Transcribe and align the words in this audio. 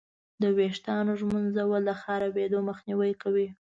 د 0.41 0.43
ویښتانو 0.57 1.11
ږمنځول 1.19 1.81
د 1.85 1.91
خرابېدو 2.01 2.57
مخنیوی 2.69 3.11
کوي. 3.23 3.47